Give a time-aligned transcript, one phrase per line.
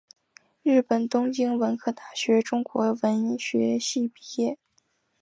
[0.63, 4.57] 日本东京文科大学中国文学系毕业。